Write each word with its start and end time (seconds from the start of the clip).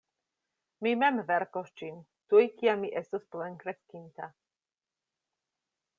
Mi 0.85 0.93
mem 1.01 1.19
verkos 1.27 1.69
ĝin, 1.81 2.01
tuj 2.33 2.43
kiam 2.61 2.83
mi 2.85 2.91
estos 3.03 3.29
plenkreskinta. 3.37 4.31